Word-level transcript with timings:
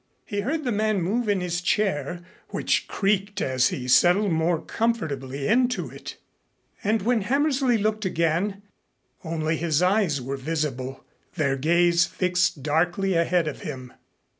He 0.25 0.39
heard 0.41 0.63
the 0.63 0.71
man 0.71 0.99
move 0.99 1.29
in 1.29 1.41
his 1.41 1.61
chair, 1.61 2.21
which 2.49 2.87
creaked 2.87 3.39
as 3.39 3.67
he 3.67 3.87
settled 3.87 4.31
more 4.31 4.59
comfortably 4.59 5.47
into 5.47 5.91
it. 5.91 6.15
And 6.83 7.03
when 7.03 7.21
Hammersley 7.21 7.77
looked 7.77 8.03
again, 8.05 8.63
only 9.23 9.57
his 9.57 9.83
eyes 9.83 10.19
were 10.19 10.37
visible, 10.37 11.05
their 11.35 11.55
gaze 11.55 12.07
fixed 12.07 12.63
darkly 12.63 13.13
ahead 13.13 13.47
of 13.47 13.61
him. 13.61 13.93